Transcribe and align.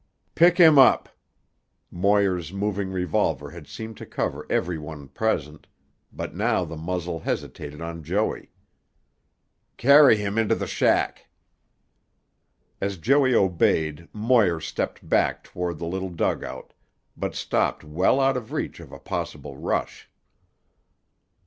"Pick 0.33 0.57
him 0.57 0.79
up." 0.79 1.09
Moir's 1.91 2.51
moving 2.51 2.89
revolver 2.91 3.51
had 3.51 3.67
seemed 3.67 3.97
to 3.97 4.05
cover 4.07 4.47
every 4.49 4.79
one 4.79 5.07
present, 5.07 5.67
but 6.11 6.33
now 6.33 6.65
the 6.65 6.75
muzzle 6.75 7.19
hesitated 7.19 7.81
on 7.81 8.01
Joey. 8.01 8.49
"Carry 9.77 10.17
him 10.17 10.39
into 10.39 10.55
tuh 10.55 10.65
shack." 10.65 11.27
As 12.81 12.97
Joey 12.97 13.35
obeyed 13.35 14.07
Moir 14.11 14.59
stepped 14.59 15.07
back 15.07 15.43
toward 15.43 15.77
the 15.77 15.85
little 15.85 16.09
dugout, 16.09 16.73
but 17.15 17.35
stopped 17.35 17.83
well 17.83 18.19
out 18.19 18.35
of 18.35 18.51
reach 18.51 18.79
of 18.79 18.91
a 18.91 18.97
possible 18.97 19.55
rush. 19.55 20.09